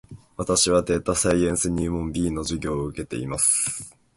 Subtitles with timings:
[0.35, 3.95] 私はデータサイエンス入門 B の授業を受けています